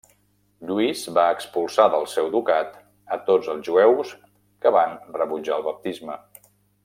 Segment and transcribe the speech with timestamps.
[0.69, 2.73] Lluís va expulsar del seu ducat
[3.17, 4.15] a tots els jueus
[4.65, 6.19] que van rebutjar el baptisme.